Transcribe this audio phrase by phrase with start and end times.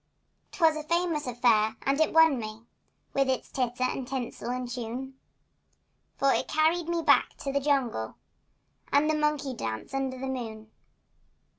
[0.51, 2.65] 'Twas a famous affair and it won me,
[3.13, 5.13] With its titter and tinsel and tune,
[6.17, 8.15] For it carried me back to the jungle
[8.91, 10.71] And the monkey dance under the moon.